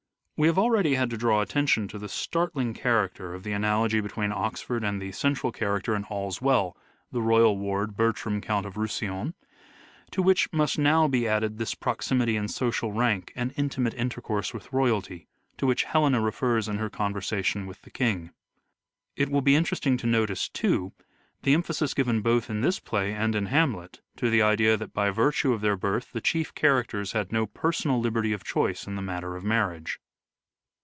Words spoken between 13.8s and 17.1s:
intercourse with royalty, to which Helena refers in her